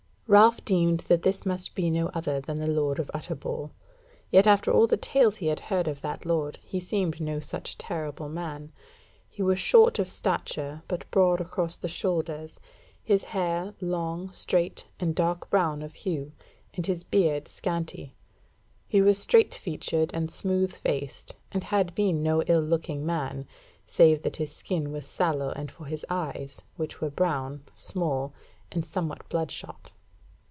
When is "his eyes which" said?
25.87-27.01